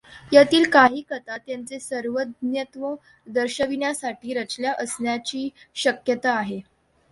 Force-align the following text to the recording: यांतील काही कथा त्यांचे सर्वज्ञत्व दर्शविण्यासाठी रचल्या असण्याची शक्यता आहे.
यांतील 0.31 0.63
काही 0.69 1.01
कथा 1.01 1.35
त्यांचे 1.37 1.79
सर्वज्ञत्व 1.79 2.93
दर्शविण्यासाठी 3.27 4.33
रचल्या 4.33 4.73
असण्याची 4.79 5.49
शक्यता 5.75 6.31
आहे. 6.31 6.59